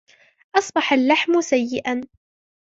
[0.55, 2.01] أصبح اللحم سيئا.